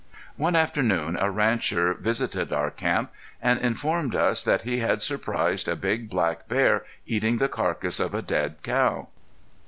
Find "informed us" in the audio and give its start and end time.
3.59-4.43